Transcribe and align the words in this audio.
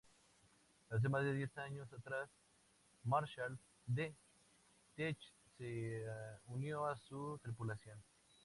Hace 0.89 1.09
más 1.09 1.23
de 1.23 1.33
diez 1.35 1.55
años 1.59 1.87
atrás, 1.93 2.27
Marshall 3.03 3.55
D. 3.85 4.15
Teach 4.95 5.31
se 5.59 6.03
unió 6.47 6.87
a 6.87 6.97
su 6.97 7.37
tripulación. 7.43 8.01